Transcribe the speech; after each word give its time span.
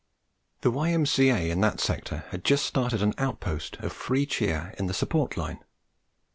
The 0.61 0.71
Y.M.C.A. 0.71 1.51
in 1.51 1.61
that 1.61 1.79
sector 1.79 2.25
had 2.31 2.43
just 2.43 2.65
started 2.65 3.03
an 3.03 3.13
outpost 3.19 3.75
of 3.81 3.93
free 3.93 4.25
cheer 4.25 4.73
in 4.79 4.87
the 4.87 4.95
support 4.95 5.37
line. 5.37 5.59